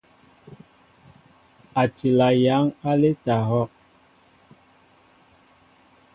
[1.81, 3.69] A tila yăŋ aleta ahɔʼ.